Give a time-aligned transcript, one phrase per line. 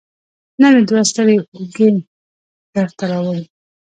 [0.61, 1.89] نن مې دوه ستړې اوږې
[2.75, 3.43] درته راوړي